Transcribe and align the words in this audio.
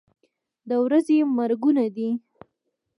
د 0.69 0.71
ورځې 0.85 1.17
مرګونه 1.37 1.85
دي. 1.95 2.09